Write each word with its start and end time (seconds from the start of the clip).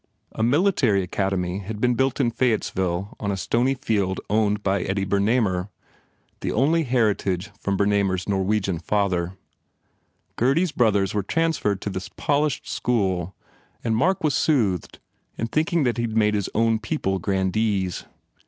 A 0.31 0.41
Military 0.41 1.03
Academy 1.03 1.59
had 1.59 1.79
been 1.79 1.93
built 1.93 2.19
in 2.19 2.31
Fayettesville 2.31 3.13
on 3.19 3.29
a 3.31 3.37
stony 3.37 3.75
field 3.75 4.19
owned 4.31 4.63
by 4.63 4.81
Eddie 4.81 5.05
Bernamer, 5.05 5.69
the 6.39 6.51
only 6.51 6.85
heritage 6.85 7.51
from 7.59 7.77
Ber 7.77 7.85
THE 7.85 7.91
FAIR 7.91 7.99
REWARDS 8.05 8.05
namer 8.05 8.13
s 8.15 8.27
Norwegian 8.27 8.79
father. 8.79 9.37
Gurdy 10.37 10.63
s 10.63 10.71
brothers 10.71 11.13
were 11.13 11.21
transferred 11.21 11.81
to 11.81 11.91
this 11.91 12.09
polished 12.09 12.67
school 12.67 13.35
and 13.83 13.95
Mark 13.95 14.23
was 14.23 14.33
soothed, 14.33 14.97
in 15.37 15.45
thinking 15.45 15.83
that 15.83 15.97
he 15.99 16.07
d 16.07 16.15
made 16.15 16.33
his 16.33 16.49
own 16.55 16.79
people 16.79 17.19
grandees. 17.19 18.05